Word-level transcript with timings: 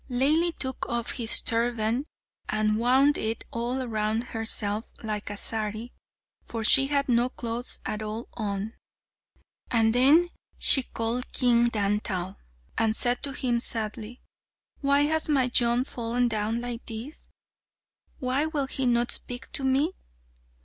Laili 0.09 0.51
took 0.57 0.87
off 0.89 1.11
his 1.11 1.39
turban 1.41 2.07
and 2.49 2.79
wound 2.79 3.19
it 3.19 3.43
all 3.51 3.85
round 3.85 4.23
herself 4.23 4.85
like 5.03 5.29
a 5.29 5.37
sari 5.37 5.93
(for 6.43 6.63
she 6.63 6.87
had 6.87 7.07
no 7.07 7.29
clothes 7.29 7.77
at 7.85 8.01
all 8.01 8.27
on), 8.33 8.73
and 9.69 9.93
then 9.93 10.31
she 10.57 10.81
called 10.81 11.31
King 11.31 11.67
Dantal, 11.67 12.37
and 12.79 12.95
said 12.95 13.21
to 13.21 13.31
him 13.33 13.59
sadly, 13.59 14.23
"Why 14.79 15.01
has 15.01 15.27
Majnun 15.29 15.85
fallen 15.85 16.27
down 16.27 16.61
like 16.61 16.83
this? 16.87 17.29
Why 18.17 18.47
will 18.47 18.65
he 18.65 18.87
not 18.87 19.11
speak 19.11 19.51
to 19.51 19.63
me? 19.63 19.93